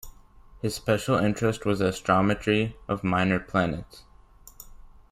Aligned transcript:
His 0.63 0.73
special 0.73 1.15
interest 1.17 1.63
was 1.63 1.77
the 1.77 1.89
astrometry 1.91 2.73
of 2.87 3.03
minor 3.03 3.39
planets. 3.39 4.01